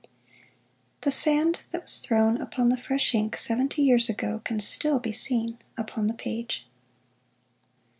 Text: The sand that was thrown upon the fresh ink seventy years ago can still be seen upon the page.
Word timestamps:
The 1.01 1.11
sand 1.11 1.59
that 1.69 1.83
was 1.83 1.99
thrown 1.99 2.41
upon 2.41 2.69
the 2.69 2.75
fresh 2.77 3.13
ink 3.13 3.37
seventy 3.37 3.83
years 3.83 4.09
ago 4.09 4.41
can 4.43 4.59
still 4.59 4.97
be 4.99 5.11
seen 5.11 5.59
upon 5.77 6.07
the 6.07 6.15
page. 6.15 6.65